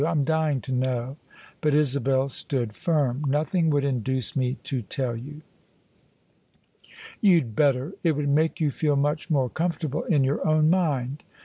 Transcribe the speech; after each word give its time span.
I'm 0.03 0.23
dying 0.23 0.61
to 0.61 0.71
know." 0.71 1.17
But 1.61 1.75
Isabel 1.75 2.27
stood 2.29 2.73
firm." 2.73 3.23
Nothing 3.27 3.69
would 3.69 3.83
induce 3.83 4.35
me 4.35 4.55
to 4.63 4.81
tell 4.81 5.15
you." 5.15 5.43
"You'd 7.19 7.55
better. 7.55 7.93
It 8.01 8.13
would 8.15 8.27
make 8.29 8.59
you 8.59 8.71
feel 8.71 8.95
much 8.95 9.29
more 9.29 9.47
comfortable 9.51 10.01
in 10.05 10.23
your 10.23 10.43
own 10.47 10.71
mind." 10.71 11.21